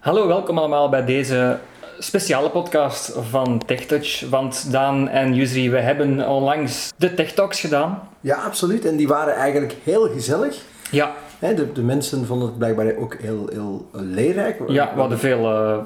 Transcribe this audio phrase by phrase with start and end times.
[0.00, 1.58] Hallo, welkom allemaal bij deze
[1.98, 4.28] speciale podcast van TechTouch.
[4.30, 8.08] Want Daan en Yusri, we hebben onlangs de Tech Talks gedaan.
[8.20, 8.84] Ja, absoluut.
[8.84, 10.56] En die waren eigenlijk heel gezellig.
[10.90, 14.60] Ja, De, de mensen vonden het blijkbaar ook heel, heel eh, leerrijk.
[14.68, 15.78] ja we hadden veel eh,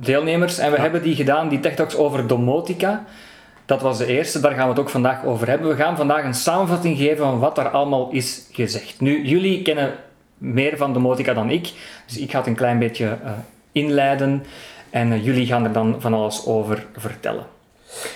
[0.00, 3.04] deelnemers en we hebben die gedaan, die Tech Talks over domotica.
[3.66, 5.68] Dat was de eerste, daar gaan we het ook vandaag over hebben.
[5.68, 9.00] We gaan vandaag een samenvatting geven van wat er allemaal is gezegd.
[9.00, 9.92] Nu, jullie kennen
[10.38, 11.72] meer van domotica dan ik,
[12.06, 13.30] dus ik ga het een klein beetje eh,
[13.72, 14.44] inleiden
[14.90, 17.44] en eh, jullie gaan er dan van alles over vertellen.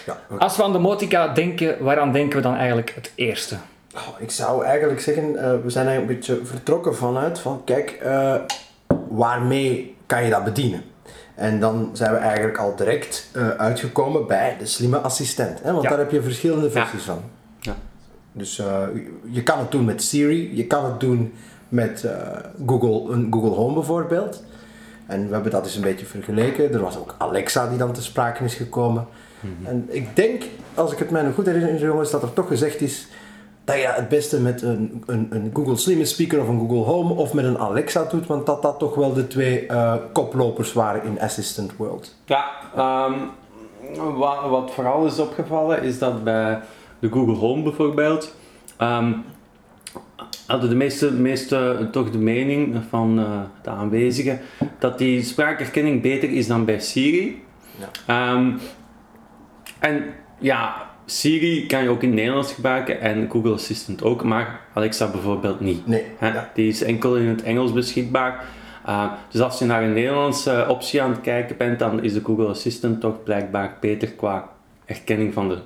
[0.06, 0.18] Ja.
[0.38, 3.56] Als we aan domotica denken, waaraan denken we dan eigenlijk het eerste?
[3.94, 7.90] Oh, ik zou eigenlijk zeggen, eh, we zijn eigenlijk een beetje vertrokken vanuit van, kijk,
[7.90, 8.34] eh,
[9.08, 10.82] waarmee kan je dat bedienen?
[11.34, 15.62] En dan zijn we eigenlijk al direct uitgekomen bij de slimme assistent.
[15.62, 15.70] Hè?
[15.72, 15.88] Want Ja.
[15.90, 17.22] daar heb je verschillende versies van.
[17.60, 17.74] Ja.
[18.32, 18.62] Dus
[19.30, 21.34] je kan het doen met Siri, je kan het doen
[21.68, 22.04] met
[22.66, 24.42] Google, een Google Home bijvoorbeeld.
[25.06, 26.72] En we hebben dat eens een beetje vergeleken.
[26.72, 29.06] Er was ook Alexa die dan te sprake is gekomen.
[29.64, 30.42] En ik denk,
[30.74, 33.08] als ik het mij nog goed herinner, jongens, dat er toch gezegd is
[33.64, 37.14] dat je het beste met een, een, een Google Slim Speaker of een Google Home
[37.14, 41.04] of met een Alexa doet, want dat dat toch wel de twee eh, koplopers waren
[41.04, 42.14] in Assistant World.
[42.24, 43.14] Ja, ehm,
[44.16, 46.60] wat, wat vooral is opgevallen is dat bij
[46.98, 48.34] de Google Home bijvoorbeeld,
[48.76, 49.12] ehm,
[50.46, 54.40] hadden de meeste, meeste toch de mening van eh, de aanwezigen
[54.78, 57.42] dat die spraakherkenning beter is dan bij Siri.
[57.78, 57.88] Ja.
[58.06, 58.52] Ehm,
[59.78, 60.04] en
[60.38, 65.10] ja, Siri kan je ook in het Nederlands gebruiken en Google Assistant ook, maar Alexa
[65.10, 65.86] bijvoorbeeld niet.
[65.86, 66.04] Nee.
[66.18, 66.28] Hè?
[66.28, 66.50] Ja.
[66.54, 68.44] Die is enkel in het Engels beschikbaar.
[68.88, 72.24] Uh, dus als je naar een Nederlandse optie aan het kijken bent, dan is de
[72.24, 74.48] Google Assistant toch blijkbaar beter qua
[74.84, 75.58] herkenning van de,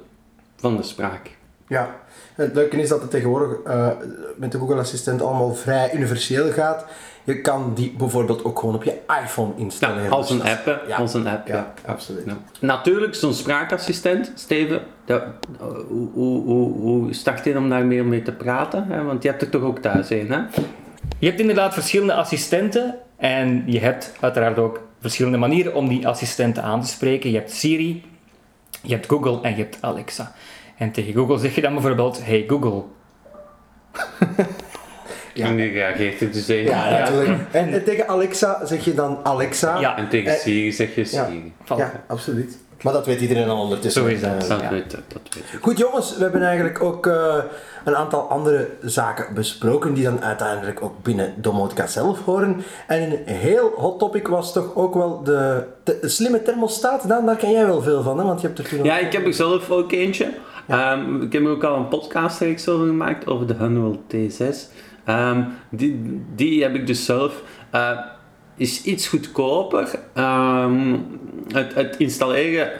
[0.56, 1.38] van de spraak.
[1.70, 1.96] Ja,
[2.34, 3.88] het leuke is dat het tegenwoordig eh,
[4.36, 6.84] met de Google Assistent allemaal vrij universeel gaat.
[7.24, 10.02] Je kan die bijvoorbeeld ook gewoon op je iPhone installeren.
[10.02, 10.76] Ja, als een app, hè.
[10.86, 10.96] Ja.
[10.96, 11.74] Als een app, Ja, ja.
[11.92, 12.24] absoluut.
[12.26, 12.36] Ja.
[12.60, 15.22] Natuurlijk, zo'n spraakassistent, Steven, dat,
[15.88, 18.84] hoe, hoe, hoe, hoe start je om daar meer mee te praten?
[18.88, 19.02] Hè?
[19.02, 20.40] Want je hebt er toch ook thuis een, hè?
[21.18, 26.62] Je hebt inderdaad verschillende assistenten en je hebt uiteraard ook verschillende manieren om die assistenten
[26.62, 27.30] aan te spreken.
[27.30, 28.04] Je hebt Siri,
[28.82, 30.32] je hebt Google en je hebt Alexa.
[30.80, 32.82] En tegen Google zeg je dan bijvoorbeeld, hey Google.
[35.34, 35.46] Ja.
[35.46, 36.56] En die reageert er dus een.
[36.64, 37.38] Ja, natuurlijk.
[37.50, 39.80] En, en tegen Alexa zeg je dan Alexa.
[39.80, 39.96] Ja.
[39.96, 41.04] En tegen Eh, Siri zeg je.
[41.04, 41.52] Siri.
[41.76, 42.58] Ja, absoluut.
[42.82, 44.02] Maar dat weet iedereen al ondertussen.
[44.02, 44.30] Zo is dat.
[44.42, 44.70] Eh, Dat, Ja.
[44.70, 45.00] weet, dat
[45.34, 45.44] weet.
[45.62, 47.36] Goed jongens, we hebben eigenlijk ook eh,
[47.84, 52.64] een aantal andere zaken besproken die dan uiteindelijk ook binnen Domotica zelf horen.
[52.86, 55.64] En een heel hot topic was toch ook wel de,
[56.02, 57.08] slimme thermostaat.
[57.08, 58.24] Daar ken jij wel veel van, hè?
[58.24, 60.30] want je hebt er toen Ja, ik heb er zelf ook eentje.
[60.68, 64.56] Ehm, ik heb ook al een podcastreeks over gemaakt, over de Honeywell T6.
[65.04, 67.42] Ehm, die, die heb ik dus zelf.
[67.70, 67.98] eh,
[68.56, 69.98] is iets goedkoper.
[70.14, 70.96] Ehm,
[71.52, 72.70] het, het installeren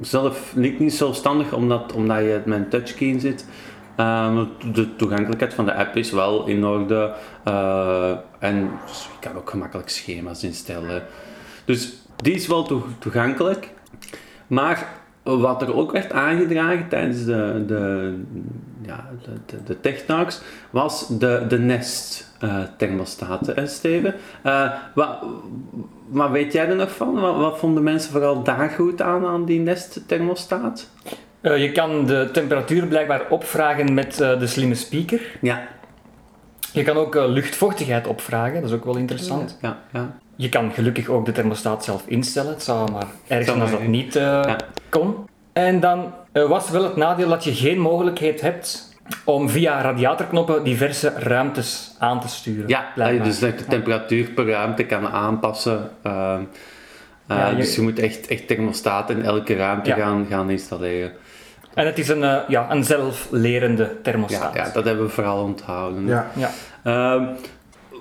[0.00, 3.46] zelf ligt niet zelfstandig, omdat, omdat je met een touchscreen zit.
[3.96, 7.14] Ehm, de toegankelijkheid van de app is wel in orde.
[7.44, 8.70] eh, en je
[9.20, 11.02] kan ook gemakkelijk schema's instellen.
[11.64, 13.68] Dus die is wel toe- toegankelijk.
[14.46, 14.88] Maar
[15.36, 18.14] wat er ook werd aangedragen tijdens de, de,
[18.82, 20.40] ja, de, de, de Tech Talks
[20.70, 24.14] was de, de Nest eh thermostaten, hè Steven?
[24.42, 25.18] Eh, wat,
[26.08, 27.20] wat weet jij er nog van?
[27.20, 30.88] Wat, wat vonden mensen vooral daar goed aan, aan die Nest thermostaat?
[31.40, 35.20] Eh, je kan de temperatuur blijkbaar opvragen met de slimme speaker.
[35.40, 35.68] Ja,
[36.72, 39.58] Je kan ook luchtvochtigheid opvragen, dat is ook wel interessant.
[39.60, 40.18] ja, ja.
[40.40, 42.50] Je kan gelukkig ook de thermostaat zelf instellen.
[42.52, 44.56] Het zou maar erg zijn als maar, dat niet eh, Ja.
[44.88, 45.14] kon.
[45.52, 50.64] En dan eh, was wel het nadeel dat je geen mogelijkheid hebt om via radiatorknoppen
[50.64, 52.68] diverse ruimtes aan te sturen.
[52.68, 53.26] Ja, blijkbaar.
[53.26, 55.90] dus dat je de temperatuur per ruimte kan aanpassen.
[56.02, 56.40] Ehm,
[57.26, 59.96] eh, Ja, je- Dus je moet echt, echt thermostaat in elke ruimte Ja.
[59.96, 61.12] gaan, gaan installeren.
[61.74, 64.54] En het is een, eh, ja, een zelflerende thermostaat.
[64.54, 66.06] ja, dat hebben we vooral onthouden.
[66.06, 66.26] Ja.
[66.34, 66.50] Ja.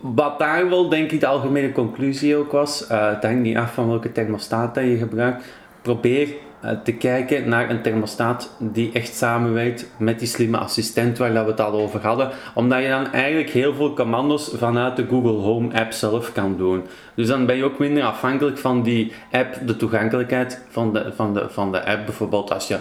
[0.02, 3.74] Wat daar wel denk ik de algemene conclusie ook was, eh het hangt niet af
[3.74, 5.44] van welke thermostaat dat je gebruikt.
[5.82, 6.28] Probeer
[6.62, 11.44] eh, te kijken naar een thermostaat die echt samenwerkt met die slimme assistent waar dat
[11.44, 12.30] we het al over hadden.
[12.54, 16.84] Omdat je dan eigenlijk heel veel commando's vanuit de Google Home app zelf kan doen.
[17.16, 21.34] Dus dan ben je ook minder afhankelijk van die app, de toegankelijkheid van de, van
[21.34, 22.06] de, van de app.
[22.06, 22.78] Bijvoorbeeld als je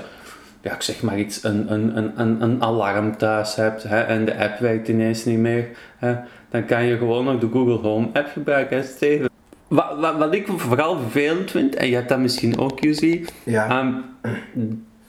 [0.67, 4.25] ja, ik zeg maar iets, een, een, een, een, een alarm thuis hebt hè, en
[4.25, 6.15] de app werkt ineens niet meer, hè,
[6.51, 9.29] dan kan je gewoon nog de Google Home app gebruiken, hè, Steven.
[9.69, 13.69] Wat, wat, wat ik vooral vervelend vind, en je hebt dat misschien ook, Yuzi, Ja.
[13.69, 13.93] ehm,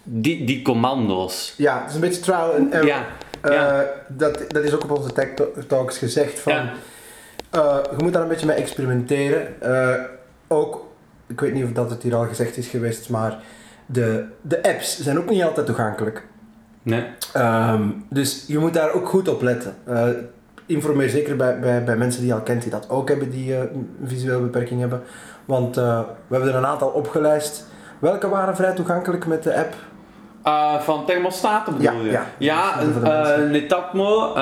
[0.04, 1.54] die, die commando's.
[1.58, 2.88] ja, het is een beetje trial and error.
[2.88, 3.06] Ja,
[3.42, 3.86] Eh, ja.
[4.08, 5.28] dat, dat is ook op onze Tech
[5.68, 6.54] Talks gezegd van...
[6.54, 6.72] Ja.
[7.50, 9.62] Eh, je moet daar een beetje mee experimenteren.
[9.62, 10.02] Eh,
[10.48, 10.88] ook,
[11.28, 13.38] ik weet niet of dat het hier al gezegd is geweest, maar
[13.86, 16.26] de, de apps zijn ook niet altijd toegankelijk.
[16.84, 17.04] Nee.
[17.34, 19.76] Ehm, dus je moet daar ook goed op letten.
[20.68, 23.56] Informeer zeker bij, bij, bij mensen die je al kent die dat ook hebben, die
[23.56, 25.02] een visuele beperking hebben.
[25.46, 27.66] Want eh, we hebben er een aantal opgelijst.
[28.00, 29.74] Welke waren vrij toegankelijk met de app?
[30.44, 32.12] Eh, van thermostaten bedoel Ja, je?
[32.12, 32.26] ja.
[32.38, 33.52] Ja, mensen.
[33.52, 34.34] Netatmo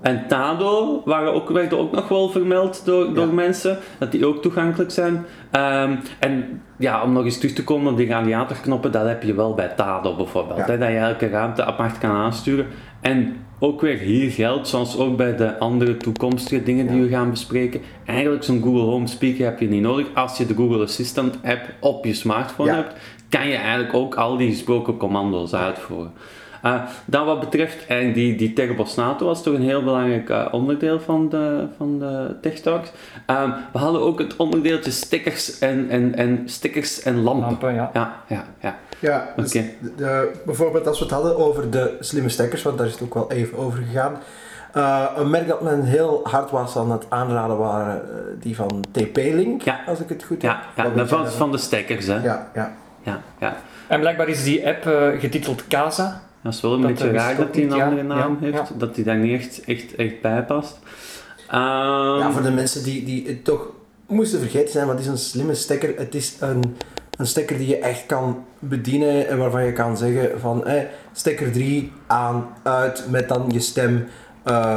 [0.00, 4.42] en Tado waren ook, werden ook nog wel vermeld door, door mensen, dat die ook
[4.42, 5.24] toegankelijk zijn.
[5.50, 9.34] Ehm, en ja, om nog eens terug te komen op die radiatorknoppen, dat heb je
[9.34, 10.58] wel bij Tado bijvoorbeeld.
[10.58, 10.64] Ja.
[10.64, 12.66] Hè, dat je elke ruimte apart kan aansturen.
[13.00, 17.02] En ook weer hier geldt, zoals ook bij de andere toekomstige dingen die Ja.
[17.02, 20.06] we gaan bespreken, eigenlijk zo'n Google Home Speaker heb je niet nodig.
[20.14, 22.94] Als je de Google Assistant app op je smartphone hebt,
[23.28, 26.12] kan je eigenlijk ook al die gesproken commando's uitvoeren.
[26.62, 31.00] Eh, dan wat betreft eigenlijk die, die thermostaten was toch een heel belangrijk eh, onderdeel
[31.00, 32.90] van de, van de Tech Talks.
[33.26, 37.46] Ehm, we hadden ook het onderdeeltje stickers en, en, en, stickers en lampen.
[37.48, 37.90] Lampen, ja.
[37.92, 38.76] Ja, ja, ja.
[38.98, 39.64] Ja, dus Oké.
[39.80, 43.02] de- de- bijvoorbeeld als we het hadden over de slimme stekkers, want daar is het
[43.02, 44.16] ook wel even over gegaan.
[44.72, 48.02] Eh, een merk dat men heel hard was aan het aanraden waren
[48.40, 49.80] die van TP-Link, Ja.
[49.86, 50.86] als ik het goed Ja, heb.
[50.86, 52.14] ja jij was van de stekkers, hè.
[52.14, 52.72] Ja, Ja, ja.
[53.02, 53.20] ja.
[53.38, 53.56] ja.
[53.88, 54.82] En blijkbaar is die app
[55.18, 56.20] getiteld Casa.
[56.42, 57.84] Dat is wel een Dat, beetje eh, raar dat hij een ja.
[57.84, 58.74] andere naam Ja, heeft, ja.
[58.78, 60.78] dat hij daar niet echt, echt, echt bij past.
[61.48, 61.60] Ehm,
[62.18, 63.68] ja, voor de mensen die, die het toch
[64.06, 65.92] moesten vergeten zijn, wat is een slimme stekker?
[65.96, 66.76] Het is een,
[67.18, 70.82] een stekker die je echt kan bedienen en waarvan je kan zeggen van eh,
[71.12, 74.06] stekker 3 aan, uit met dan je stem.
[74.42, 74.76] eh,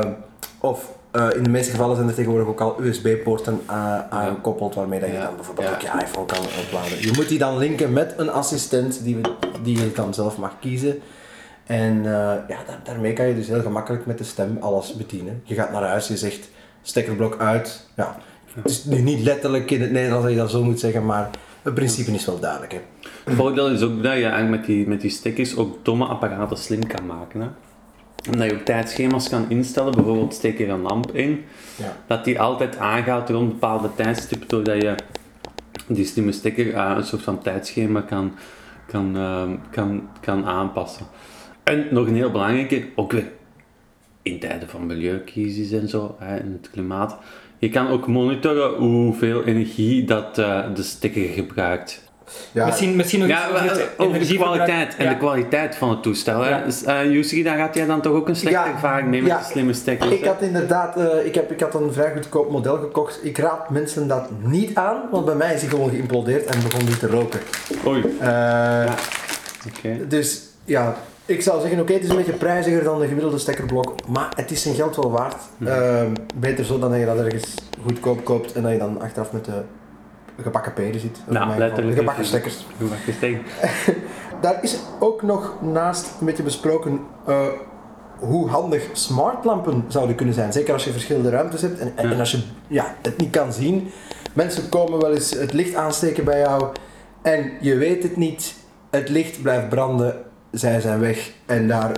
[0.59, 3.61] of eh, in de meeste gevallen zijn er tegenwoordig ook al USB-poorten
[4.09, 5.23] aangekoppeld waarmee dat je Ja.
[5.25, 5.73] dan bijvoorbeeld Ja.
[5.73, 7.01] ook je iPhone kan opladen.
[7.01, 9.21] Je moet die dan linken met een assistent die, we,
[9.63, 10.99] die je dan zelf mag kiezen.
[11.65, 12.11] En eh,
[12.47, 15.41] ja, daar- daarmee kan je dus heel gemakkelijk met de stem alles bedienen.
[15.43, 16.49] Je gaat naar huis, je zegt
[16.81, 17.87] stekkerblok uit.
[17.95, 18.15] Ja,
[18.53, 21.29] het is nu niet letterlijk in het Nederlands dat je dat zo moet zeggen, maar
[21.61, 22.71] het principe is wel duidelijk.
[22.71, 22.79] Hè.
[23.23, 26.57] Het voordeel is ook dat je eigenlijk met die, met die stickers ook domme apparaten
[26.57, 27.41] slim kan maken.
[27.41, 27.47] Hè?
[28.31, 31.43] Omdat je ook tijdschema's kan instellen, bijvoorbeeld steek er een lamp in,
[31.75, 31.95] Ja.
[32.07, 34.95] dat die altijd aangaat rond bepaalde tijdstippen, doordat je
[35.87, 38.31] die slimme stekker eh, een soort van tijdschema kan,
[38.87, 41.05] kan, ehm, kan, kan aanpassen.
[41.63, 43.27] En nog een heel belangrijke, ook weer
[44.21, 47.17] in tijden van milieucrisis en zo, hè, in het klimaat,
[47.57, 52.01] je kan ook monitoren hoeveel energie dat eh, de stekker gebruikt.
[52.51, 55.09] Ja, Misschien, misschien nog Ja, iets over de kwaliteit en Ja.
[55.09, 56.41] de kwaliteit van het toestel.
[56.41, 56.49] Hè?
[56.49, 56.63] Ja.
[56.65, 59.37] Dus, eh, daar had jij dan toch ook een slechte Ja, ervaring mee met ja.
[59.37, 60.11] de slimme stekkers?
[60.11, 63.19] Ik had inderdaad eh, ik heb, ik had een vrij goedkoop model gekocht.
[63.25, 66.85] Ik raad mensen dat niet aan, want bij mij is hij gewoon geïmplodeerd en begon
[66.85, 67.39] die te roken.
[67.87, 68.91] Oei, Eh,
[69.77, 70.07] oké.
[70.07, 74.07] Dus ja, ik zou zeggen, oké, het is een beetje prijziger dan de gemiddelde stekkerblok,
[74.07, 75.41] maar het is zijn geld wel waard.
[75.57, 75.71] Mhm.
[75.71, 77.53] Ehm, beter zo dan dat je dat ergens
[77.83, 79.61] goedkoop koopt en dat je dan achteraf met de
[80.41, 81.19] gebakken peren zit.
[81.27, 81.93] Nou, letterlijk.
[81.95, 82.65] De gebakken stekkers.
[83.05, 83.95] Je zeggen?
[84.41, 87.47] Daar is ook nog naast een beetje besproken eh,
[88.19, 90.53] hoe handig smartlampen zouden kunnen zijn.
[90.53, 92.13] Zeker als je verschillende ruimtes hebt en, en, Ja.
[92.13, 93.91] en als je ja, het niet kan zien.
[94.33, 96.65] Mensen komen wel eens het licht aansteken bij jou
[97.21, 98.53] en je weet het niet.
[98.89, 100.15] Het licht blijft branden,
[100.53, 101.91] zij zijn weg en daar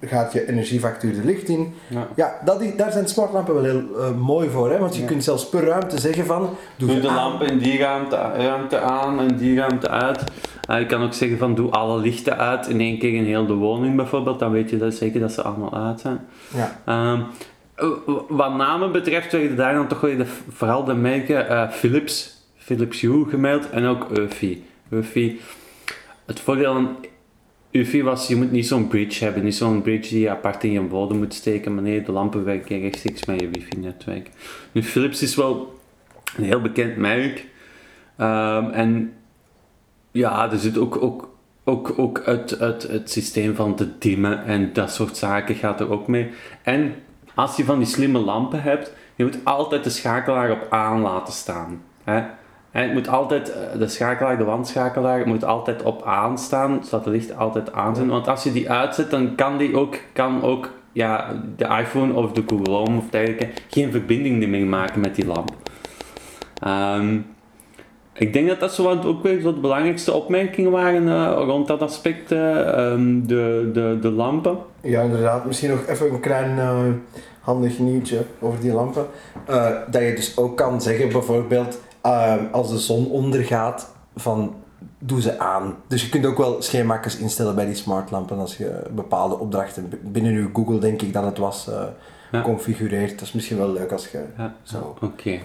[0.00, 1.74] gaat je energiefactuur de licht in.
[1.88, 2.08] Ja.
[2.16, 4.70] Ja, dat daar zijn smartlampen wel heel eh, mooi voor.
[4.70, 4.78] Hè?
[4.78, 5.06] Want je Ja.
[5.06, 6.50] kunt zelfs per ruimte zeggen van...
[6.76, 7.14] Doe, de aan.
[7.14, 10.24] lamp in die ruimte, ruimte aan en die ruimte uit.
[10.68, 13.46] Eh, je kan ook zeggen van doe alle lichten uit in één keer in heel
[13.46, 14.38] de woning bijvoorbeeld.
[14.38, 16.20] Dan weet je dat zeker dat ze allemaal uit zijn.
[16.54, 16.80] Ja.
[16.84, 17.20] Ehm,
[18.28, 23.00] wat namen betreft werden daar dan toch weer de, vooral de merken eh, Philips, Philips
[23.00, 24.58] Hue gemeld en ook Eufy.
[24.88, 25.36] Eufy.
[26.26, 26.88] Het voordeel
[27.70, 30.72] Eufy was, je moet niet zo'n bridge hebben, niet zo'n bridge die je apart in
[30.72, 34.30] je bodem moet steken, maar nee, de lampen werken rechtstreeks met je wifi-netwerk.
[34.72, 35.80] Nu, Philips is wel
[36.36, 37.46] een heel bekend merk.
[38.16, 39.12] Ehm, en
[40.10, 44.72] ja, er zit ook, ook, ook, ook het, het, het systeem van te dimmen en
[44.72, 46.30] dat soort zaken gaat er ook mee.
[46.62, 46.94] En
[47.34, 51.32] als je van die slimme lampen hebt, je moet altijd de schakelaar op aan laten
[51.32, 51.82] staan.
[52.04, 52.22] Hè?
[52.70, 57.04] En het moet altijd, eh, de schakelaar, de wandschakelaar, moet altijd op aan staan, zodat
[57.04, 58.08] de lichten altijd aan zijn.
[58.08, 62.32] Want als je die uitzet, dan kan die ook, kan ook ja, de iPhone of
[62.32, 65.50] de Google Home of dergelijke geen verbinding meer maken met die lamp.
[66.62, 67.18] Ehm,
[68.12, 71.66] ik denk dat dat zo wat ook weer zo de belangrijkste opmerkingen waren eh, rond
[71.66, 74.58] dat aspect, eh, ehm, de, de, de lampen.
[74.80, 75.44] Ja, inderdaad.
[75.44, 76.58] Misschien nog even een klein
[77.40, 79.06] handig nieuwtje over die lampen.
[79.90, 84.54] Dat je dus ook kan zeggen, bijvoorbeeld, eh, als de zon ondergaat, van
[84.98, 85.76] doe ze aan.
[85.86, 90.32] Dus je kunt ook wel schema's instellen bij die smartlampen als je bepaalde opdrachten binnen
[90.32, 91.82] je Google, denk ik dat het was, eh,
[92.32, 92.42] Ja.
[92.42, 93.10] configureert.
[93.10, 94.54] Dat is misschien wel leuk als je Ja.
[94.62, 94.96] zo...
[95.02, 95.38] Oké.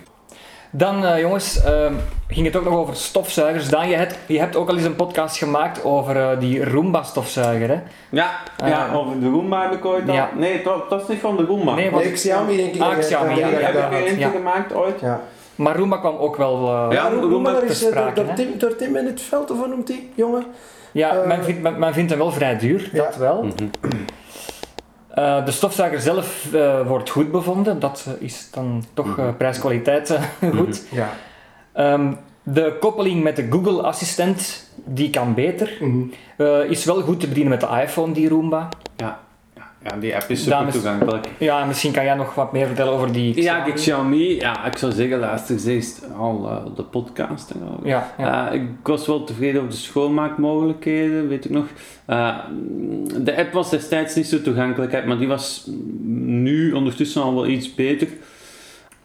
[0.72, 1.94] Dan, eh, jongens, ehm,
[2.28, 3.70] ging het ook nog over stofzuigers.
[3.70, 7.68] Daan, je hebt, je hebt ook al eens een podcast gemaakt over eh, die Roomba-stofzuiger,
[7.70, 7.82] hè?
[8.10, 10.14] Ja, ja, Eh, over de Roomba heb ik ooit al...
[10.16, 10.30] ja.
[10.38, 11.74] Nee, dat, dat is niet van de Roomba.
[11.76, 12.82] Nee, was- Nee, Xiaomi denk ik.
[12.82, 15.00] Ah, Xiaomi, ja, heb ik er eentje gemaakt ooit.
[15.00, 15.22] Ja.
[15.56, 18.14] Maar Roomba kwam ook wel eh, Ja, Roem- Roem Roem maar ter is, eh, sprake,
[18.14, 18.36] door, hè?
[18.36, 20.46] Tim, door Tim in het veld, of hoe noemt hij, jongen?
[20.92, 23.04] Ja, Eh, men, vindt, men, men vindt hem wel vrij duur, Ja.
[23.04, 23.44] dat wel.
[23.44, 23.68] Mhm.
[25.10, 27.80] Eh, de stofzuiger zelf eh, wordt goed bevonden.
[27.80, 29.36] Dat is dan toch Mhm.
[29.38, 30.22] prijs-kwaliteit eh,
[30.58, 30.84] goed.
[30.92, 31.10] Ja.
[31.74, 32.12] Ehm,
[32.44, 35.78] de koppeling met de Google Assistent, die kan beter.
[36.38, 38.70] Eh, is wel goed te bedienen met de iPhone, die Roomba.
[38.96, 39.20] Ja.
[39.90, 41.28] Ja, die app is super toegankelijk.
[41.38, 44.18] Ja, en misschien kan jij nog wat meer vertellen over die Ja, die Xiaomi.
[44.18, 47.50] Xiaomi, ja, ik zou zeggen, luister eerst al eh, de podcast.
[47.52, 47.80] en al.
[47.84, 48.52] Ja, ja.
[48.52, 51.66] Eh, ik was wel tevreden over de schoonmaakmogelijkheden, weet ik nog.
[52.06, 52.38] Eh,
[53.22, 55.70] de app was destijds niet zo toegankelijk, maar die was
[56.04, 58.08] nu ondertussen al wel iets beter.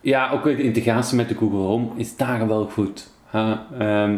[0.00, 3.10] Ja, ook weer de integratie met de Google Home is daar wel goed.
[3.32, 4.16] Ehm,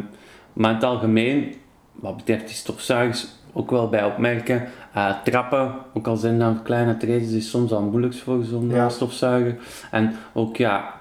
[0.52, 1.54] maar in het algemeen,
[1.92, 4.68] wat betreft die stofzuigers, ook wel bij opmerken.
[4.92, 8.88] Eh, trappen, ook al zijn dat kleine tredes, is soms al moeilijk voor zo'n Ja.
[8.88, 9.56] stofzuiger.
[9.90, 10.94] En ook ja,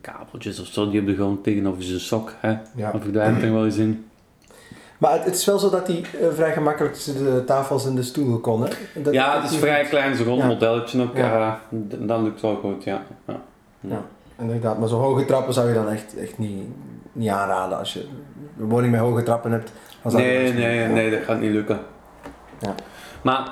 [0.00, 2.56] kabeltjes of zo die op de grond of zijn sok, hè.
[2.74, 2.90] Ja.
[2.92, 4.04] Dat verdwijnt er wel eens in.
[4.98, 7.94] Maar het, het is wel zo dat hij eh, vrij gemakkelijk tussen de tafels en
[7.94, 8.68] de stoelen kon, hè?
[9.02, 10.46] Dat- Ja, dat het is vrij klein, zo'n rond Ja.
[10.46, 11.16] modelletje ook.
[11.16, 11.60] Ja.
[11.70, 13.02] eh, d- dat lukt wel goed, ja.
[13.26, 13.40] ja.
[13.80, 14.02] Ja,
[14.38, 14.78] inderdaad.
[14.78, 16.62] Maar zo'n hoge trappen zou je dan echt, echt niet,
[17.12, 17.78] niet aanraden.
[17.78, 18.04] Als je
[18.58, 21.78] een woning met hoge trappen hebt, dan Nee, dat nee, nee, dat gaat niet lukken.
[22.60, 22.74] Ja.
[23.22, 23.48] Maar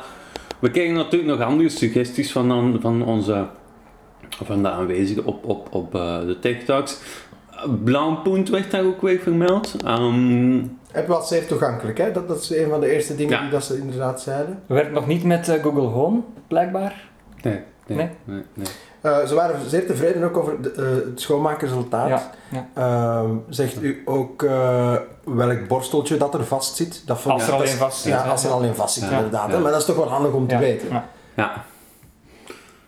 [0.58, 3.46] we kregen natuurlijk nog andere suggesties van, dan- van onze
[4.44, 6.98] van de aanwezigen op, op, op eh, de TikToks.
[7.84, 9.76] Blauwpunt werd daar ook weer vermeld.
[9.84, 10.58] Ehm,
[10.94, 12.12] App was zeer toegankelijk, hè?
[12.12, 13.40] Dat, dat is een van de eerste dingen Ja.
[13.40, 14.62] die dat ze inderdaad zeiden.
[14.66, 17.08] Werkt nog niet met eh, Google Home, blijkbaar.
[17.42, 18.08] nee, nee, Nee?
[18.24, 18.42] nee.
[18.54, 18.66] nee.
[19.00, 22.08] Eh, ze waren zeer tevreden ook over de, eh, het schoonmaakresultaat.
[22.08, 22.68] Ja, ja.
[22.74, 27.02] Ehm, zegt u ook eh, welk borsteltje dat er vast zit?
[27.06, 28.12] Dat Als er dat al is- in vast zit.
[28.12, 29.16] Ja, als er al in vast zit, Ja.
[29.16, 29.48] inderdaad.
[29.60, 30.88] Maar dat is toch wel handig om te weten.
[30.90, 31.08] ja.
[31.36, 31.64] Ja.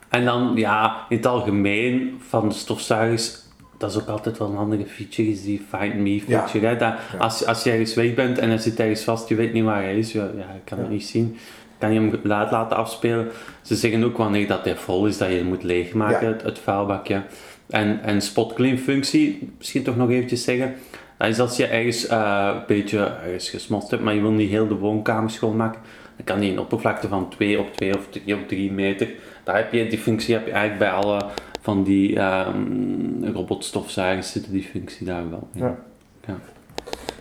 [0.08, 3.38] En dan, ja, in het algemeen van de stofzuigers,
[3.78, 6.66] dat is ook altijd wel een handige feature, is die Find Me feature.
[6.66, 6.76] Hè?
[6.76, 7.18] Dat, Ja.
[7.18, 9.82] als, als je ergens weg bent en hij zit ergens vast, je weet niet waar
[9.82, 10.26] hij is, ja,
[10.64, 11.36] kan het niet zien.
[11.80, 13.28] Kan je hem laat laten afspelen.
[13.62, 16.32] Ze zeggen ook wanneer dat hij vol is, dat je hem moet leegmaken, Ja.
[16.32, 17.22] het, het vuilbakje.
[17.68, 20.74] En, en spot clean functie, misschien toch nog eventjes zeggen,
[21.18, 24.50] dat is als je ergens eh, een beetje ergens gesmolten hebt, maar je wil niet
[24.50, 25.80] heel de woonkamer schoonmaken,
[26.16, 29.08] dan kan die een oppervlakte van 2 op 2 of 3 op 3 meter.
[29.44, 31.20] Daar heb je, die functie heb je eigenlijk bij alle
[31.60, 35.60] van die ehm robotstofzuigers zitten die functie daar wel in.
[35.60, 35.78] Ja.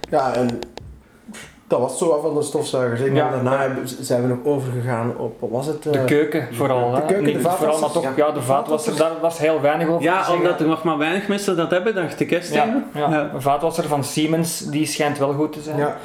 [0.10, 0.60] Ja, en
[1.70, 3.02] dat was zo af van de stofzuigers.
[3.02, 3.30] Ja.
[3.30, 3.68] daarna
[4.00, 5.84] zijn we nog overgegaan op, wat was het?
[5.84, 6.92] De eh, keuken vooral.
[6.92, 7.06] de hè.
[7.06, 8.26] keuken, de Niet vooral, maar vaatwasser, toch, ja.
[8.28, 11.56] ja, de vaatwasser, daar was heel weinig over Ja, omdat er nog maar weinig mensen
[11.58, 12.40] dat hebben, dacht ik, hè?
[12.52, 13.10] Ja, ja.
[13.10, 13.30] Ja.
[13.34, 15.78] Een vaatwasser van Siemens, die schijnt wel goed te zijn.
[15.78, 15.96] Ja,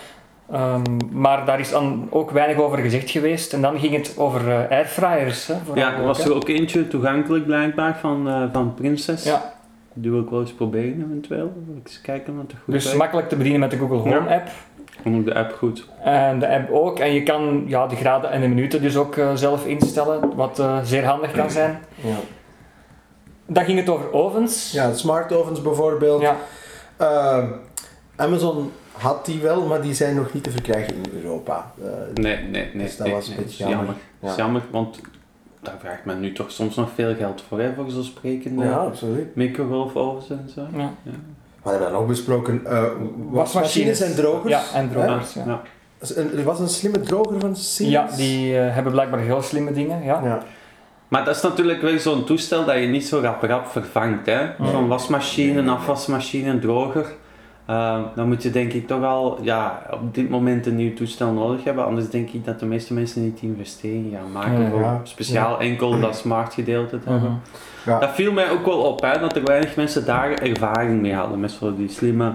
[0.52, 3.52] Ehm, maar daar is dan ook weinig over gezegd geweest.
[3.52, 5.46] En dan ging het over eh, airfryers.
[5.46, 6.30] Hè, Ja, er was hè.
[6.30, 9.24] er ook eentje toegankelijk blijkbaar van, eh van Princess.
[9.24, 9.52] Ja,
[9.92, 11.52] Die wil ik wel eens proberen eventueel.
[11.84, 12.98] Eens kijken wat er goed dus werkt.
[12.98, 14.34] makkelijk te bedienen met de Google Home Ja.
[14.34, 14.48] app.
[15.02, 15.86] Vond ik de app goed.
[16.02, 16.98] En de app ook.
[16.98, 20.58] En je kan ja, de graden en de minuten dus ook eh, zelf instellen, wat
[20.58, 21.78] eh, zeer handig kan zijn.
[21.96, 22.16] ja.
[23.46, 24.72] Dan ging het over ovens.
[24.72, 26.20] ja smart ovens bijvoorbeeld.
[26.22, 26.36] Ja.
[26.96, 27.46] Ehm,
[28.16, 31.72] Amazon had die wel, maar die zijn nog niet te verkrijgen in Europa.
[31.82, 32.84] Eh, Nee, nee, nee.
[32.84, 33.94] Dus dat nee, was een nee, beetje jammer.
[34.20, 34.42] Dat is Ja.
[34.42, 35.00] jammer, want
[35.60, 38.72] daar vraagt men nu toch soms nog veel geld voor, hè, voor zo'n sprekende ja,
[38.76, 39.34] absoluut.
[39.36, 40.60] microgolfovens en zo.
[40.76, 40.90] Ja.
[41.64, 42.82] We hebben dan ook besproken uh,
[43.30, 44.50] wasmachines en drogers.
[44.52, 45.34] Ja, en drogers.
[45.34, 45.62] Ja, Ja.
[46.36, 48.10] Er was een slimme droger van Siemens.
[48.10, 50.02] ja die eh, hebben blijkbaar heel slimme dingen.
[50.04, 50.20] Ja.
[50.24, 50.42] Ja.
[51.08, 54.26] Maar dat is natuurlijk wel zo'n toestel dat je niet zo rap rap vervangt.
[54.26, 54.46] hè.
[54.72, 57.06] Zo'n wasmachine, afwasmachine, droger.
[57.66, 61.32] Eh, dan moet je denk ik toch al ja, op dit moment een nieuw toestel
[61.32, 61.84] nodig hebben.
[61.84, 65.00] Anders denk ik dat de meeste mensen niet die investering gaan maken Ja, voor ja.
[65.02, 67.40] speciaal enkel dat smart gedeelte te hebben.
[67.84, 71.40] Dat viel mij ook wel op, hè, dat er weinig mensen daar ervaring mee hadden.
[71.40, 72.32] Met zo die slimme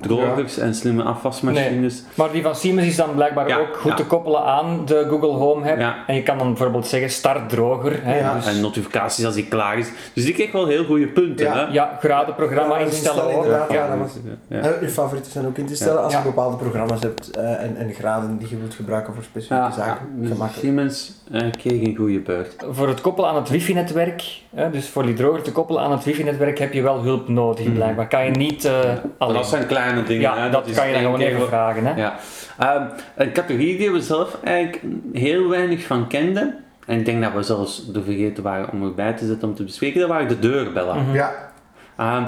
[0.00, 2.02] drogers en slimme afwasmachines.
[2.14, 3.96] Maar die van Siemens is dan blijkbaar Ja, ook goed ja.
[3.96, 5.78] te koppelen aan de Google Home app.
[5.80, 5.96] Ja.
[6.06, 7.98] En je kan dan bijvoorbeeld zeggen start droger.
[8.02, 8.34] Hè, Ja.
[8.34, 9.88] dus, En notificaties als die klaar is.
[10.14, 11.46] Dus die kreeg wel heel goede punten.
[11.46, 11.54] Ja.
[11.66, 11.72] hè.
[11.72, 13.44] ja, graden programma instellen ook.
[13.44, 13.66] Ja.
[13.70, 14.12] ja, dat was-
[14.48, 14.58] Ja.
[14.58, 16.00] En je favorieten zijn ook in te stellen Ja.
[16.00, 16.24] als je Ja.
[16.24, 20.06] bepaalde programma's hebt eh, en, en graden die je wilt gebruiken voor specifieke Ja, zaken.
[20.14, 20.64] dus Gemakkelijk.
[20.66, 22.54] Siemens eh, kreeg een goede beurt.
[22.70, 24.24] Voor het koppelen aan het wifi-netwerk,
[24.54, 27.64] hè, dus voor die droger te koppelen aan het wifi-netwerk, heb je wel hulp nodig
[27.66, 27.74] Mhm.
[27.74, 28.08] blijkbaar.
[28.08, 28.72] Kan je niet eh
[29.18, 29.34] alleen.
[29.34, 30.20] dat zijn kleine dingen.
[30.20, 30.50] ja, hè.
[30.50, 31.86] dat, is kan je dan gewoon even voor- vragen.
[31.86, 31.94] Hè.
[32.00, 32.16] Ja.
[32.58, 32.82] Ehm,
[33.16, 36.54] een categorie die we zelf eigenlijk heel weinig van kenden,
[36.86, 39.64] en ik denk dat we zelfs de vergeten waren om erbij te zetten om te
[39.64, 41.02] bespreken, dat waren de deurbellen.
[41.04, 41.14] Mhm.
[41.14, 41.52] Ja,
[41.96, 42.24] Ehm,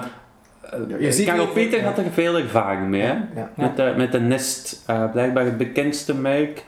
[0.98, 3.14] je eh, ziet Karel niet- Peter had er veel ervaring mee, hè?
[3.34, 3.50] ja.
[3.54, 6.64] Met, de, met de Nest, eh, blijkbaar het bekendste merk.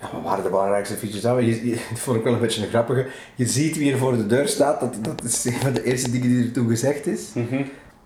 [0.00, 3.06] Ja, wat waren de belangrijkste features je, dat vond ik wel een beetje een grappige.
[3.34, 4.80] Je ziet wie er voor de deur staat.
[4.80, 7.30] Dat, dat is een van de eerste dingen die er toen gezegd is.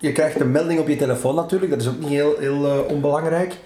[0.02, 1.71] Je krijgt een melding op je telefoon natuurlijk.
[1.71, 3.56] Dat is ook niet heel, heel eh, onbelangrijk.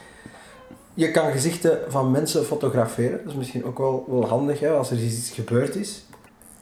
[0.95, 3.19] Je kan gezichten van mensen fotograferen.
[3.23, 6.05] Dat is misschien ook wel, wel handig hè, als er iets gebeurd is.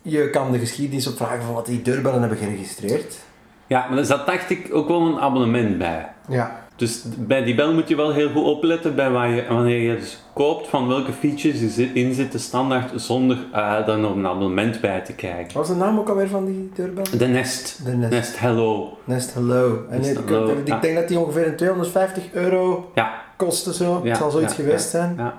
[0.02, 3.16] Je kan de geschiedenis opvragen van wat die deurbellen hebben geregistreerd.
[3.66, 6.08] Ja, maar er zat dacht ik ook wel een abonnement bij.
[6.28, 9.80] Ja, Dus bij die bel moet je wel heel goed opletten bij waar je, wanneer
[9.90, 14.14] je dus koopt van welke features er zit- in zitten standaard zonder eh daar nog
[14.14, 15.44] een abonnement bij te krijgen.
[15.44, 17.04] wat was de naam ook alweer van die deurbel?
[17.18, 17.84] De Nest.
[17.84, 18.10] De Nest.
[18.12, 18.98] Nest Hello.
[19.04, 19.84] Nest Hello.
[19.90, 23.12] En Nest ik, Hello, ik denk dat die ongeveer een 250 euro Ja.
[23.36, 24.00] kostte zo.
[24.02, 25.14] Ja, het zal zoiets ja, geweest zijn.
[25.16, 25.34] Ja.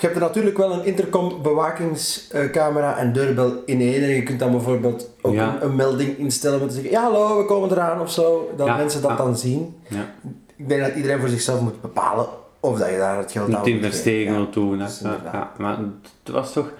[0.00, 4.02] Je hebt er natuurlijk wel een intercom bewakingscamera en deurbel in één.
[4.02, 5.54] En je kunt dan bijvoorbeeld ook Ja.
[5.54, 8.50] een, een melding instellen met te zeggen, ja hallo, we komen eraan of zo.
[8.56, 9.16] Dat Ja, mensen dat ja.
[9.16, 9.76] dan zien.
[9.88, 10.04] Ja.
[10.56, 12.26] Ik denk dat iedereen voor zichzelf moet bepalen
[12.60, 14.78] of dat je daar het geld aan moet investeren doen.
[14.78, 14.84] hè.
[14.86, 15.76] dus Ja, ja, maar
[16.24, 16.72] het was toch...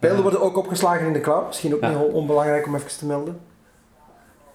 [0.00, 1.46] Beelden worden ook opgeslagen in de cloud.
[1.46, 1.88] Misschien ook Ja.
[1.88, 3.40] niet onbelangrijk om even te melden.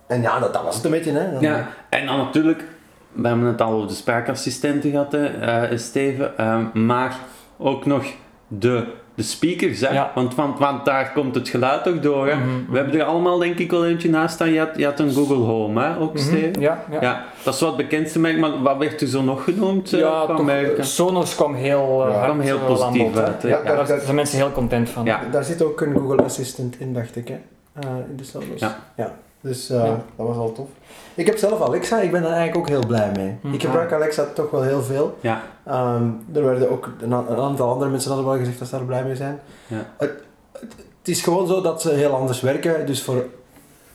[0.08, 1.12] En ja, dat, dat was het een beetje.
[1.12, 1.32] Hè.
[1.32, 2.63] Dan- Ja, en dan natuurlijk,
[3.12, 7.18] we hebben het al over de spraakassistenten gehad, hè, eh, Steven, eh, maar
[7.57, 8.03] ook nog
[8.48, 8.83] de,
[9.15, 9.89] de speakers, hè?
[9.93, 10.12] Ja.
[10.15, 12.27] Want, want, want daar komt het geluid ook door.
[12.27, 12.36] Hè?
[12.36, 14.50] Mhm, We hebben er allemaal denk ik wel eentje naast staan.
[14.51, 16.62] Je had, je had een Google Home, hè, ook Mhm, Steven?
[16.62, 17.01] Ja, ja.
[17.01, 19.93] Ja, dat is het bekendste merk, maar wat werd er zo nog genoemd?
[19.93, 20.86] eh, Ja, toch?
[20.86, 23.41] Sonos kwam heel, eh, kwam heel eh, positief uit.
[23.41, 25.05] Ja, daar zijn mensen heel content van.
[25.05, 25.19] Ja.
[25.31, 27.38] Daar zit ook een Google Assistant in, dacht ik, hè?
[27.74, 28.60] eh, in de Sonos.
[28.95, 29.13] Ja.
[29.44, 30.02] Dus eh, Ja.
[30.16, 30.68] dat was al tof.
[31.14, 33.36] Ik heb zelf Alexa, ik ben daar eigenlijk ook heel blij mee.
[33.42, 33.54] Mhm.
[33.54, 35.18] Ik gebruik Alexa toch wel heel veel.
[35.22, 38.86] Ja, Ehm, er werden ook een, aantal andere mensen hadden wel gezegd dat ze daar
[38.86, 39.40] blij mee zijn.
[39.68, 39.86] Ja.
[39.98, 40.12] Het,
[40.52, 42.86] het, het is gewoon zo dat ze heel anders werken.
[42.86, 43.26] Dus voor,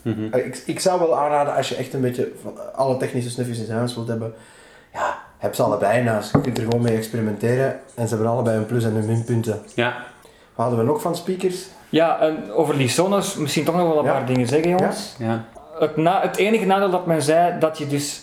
[0.02, 0.32] mhm.
[0.32, 3.58] eh, ik, ik zou wel aanraden als je echt een beetje van alle technische snufjes
[3.58, 4.34] in huis wilt hebben.
[4.92, 6.32] Ja, heb ze allebei naast.
[6.32, 7.80] Je kunt er gewoon mee experimenteren.
[7.94, 9.60] En ze hebben allebei een plus en een minpunten.
[9.74, 9.96] ja.
[10.58, 11.66] Wat hadden we nog van speakers?
[11.88, 14.12] Ja, en over die Sonos misschien toch nog wel een Ja.
[14.12, 15.14] paar dingen zeggen, jongens.
[15.18, 15.44] ja.
[15.78, 18.22] Het, na, het enige nadeel dat men zei, dat je dus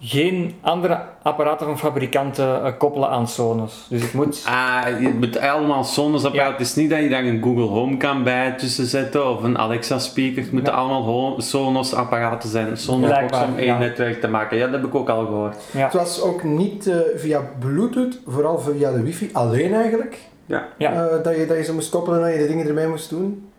[0.00, 3.86] geen andere apparaten van fabrikanten eh, koppelen aan Sonos.
[3.88, 4.42] Dus het moet...
[4.46, 6.46] Ah, je moet allemaal Sonos apparaat.
[6.46, 6.52] Ja.
[6.52, 9.58] Het is niet dat je daar een Google Home kan bij tussen zetten of een
[9.58, 10.42] Alexa speaker.
[10.42, 10.78] Het moeten Ja.
[10.78, 12.76] allemaal Sonos apparaten zijn.
[12.76, 13.78] Sonos box om één ja.
[13.78, 14.56] netwerk te maken.
[14.56, 15.56] Ja, dat heb ik ook al gehoord.
[15.70, 15.84] Ja.
[15.84, 20.18] Het was ook niet eh, via Bluetooth, vooral via de wifi alleen eigenlijk.
[20.52, 20.66] Ja.
[20.76, 20.92] Ja.
[20.92, 23.10] Eh, dat, je, dat je ze moest koppelen en dat je de dingen ermee moest
[23.10, 23.50] doen.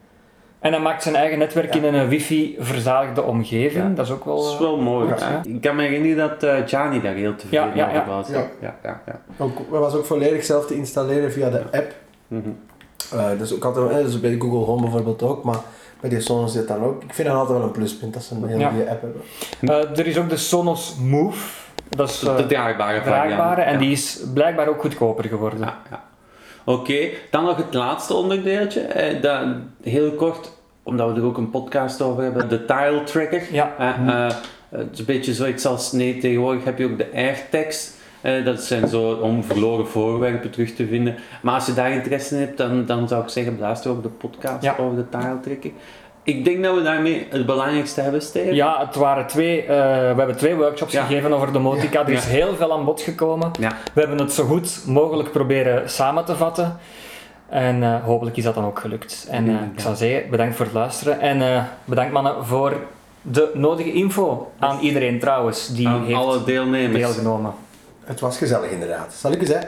[0.60, 1.82] En hij maakt zijn eigen netwerk Ja.
[1.82, 3.84] in een wifi-verzadigde omgeving.
[3.84, 3.96] Ja.
[3.96, 4.36] Dat is ook wel...
[4.38, 5.08] Dat is eh, wel mooi.
[5.20, 5.42] Ja.
[5.44, 8.00] Ik kan me herinneren dat eh Gianni daar heel tevreden Ja, ja, ja.
[8.02, 8.28] over was.
[8.28, 8.46] Ja.
[8.62, 9.02] ja, ja.
[9.06, 9.20] ja.
[9.38, 11.92] Ook, dat was ook volledig zelf te installeren via de app.
[12.28, 12.50] Mhm.
[13.14, 15.60] Eh, dus ook altijd, dus bij de Google Home bijvoorbeeld ook, maar
[16.00, 17.04] bij die Sonos zit dan ook.
[17.04, 18.70] Ik vind dat altijd wel een pluspunt dat ze een hele Ja.
[18.70, 19.22] goede app hebben.
[19.94, 21.62] eh, er is ook de Sonos Move.
[21.90, 23.80] Dat is De draagbare en ja.
[23.80, 25.60] die is blijkbaar ook goedkoper geworden.
[25.60, 26.04] Ja,
[26.66, 28.82] Oké, dan nog het laatste onderdeeltje.
[28.82, 29.46] Eh, dat,
[29.84, 30.52] heel kort,
[30.84, 32.50] omdat we er ook een podcast over hebben.
[32.50, 33.44] De tile tracker.
[33.52, 33.76] Ja.
[33.78, 34.32] Eh, eh,
[34.70, 37.92] het is een beetje zoiets als, nee, tegenwoordig heb je ook de AirTags.
[38.22, 41.16] Eh, dat zijn zo om verloren voorwerpen terug te vinden.
[41.42, 44.10] Maar als je daar interesse in hebt, dan, dan zou ik zeggen, beluister ook de
[44.10, 44.76] podcast Ja.
[44.80, 45.72] over de tile tracker.
[46.24, 48.56] Ik denk dat we daarmee het belangrijkste hebben, Steven.
[48.56, 51.04] Ja, het waren twee, eh, we hebben twee workshops Ja.
[51.06, 52.02] gegeven over domotica.
[52.02, 52.30] Er is Ja.
[52.30, 53.52] heel veel aan bod gekomen.
[53.60, 53.72] Ja.
[53.94, 56.78] We hebben het zo goed mogelijk proberen samen te vatten.
[57.50, 59.28] En eh, hopelijk is dat dan ook gelukt.
[59.30, 61.20] En eh, Ja, ik zou zeggen, bedankt voor het luisteren.
[61.20, 62.74] En eh, bedankt mannen voor
[63.22, 66.98] de nodige info aan iedereen trouwens die Aan heeft alle deelnemers.
[66.98, 67.54] deelgenomen.
[68.04, 69.14] Het was gezellig inderdaad.
[69.14, 69.60] Zal ik eens hè?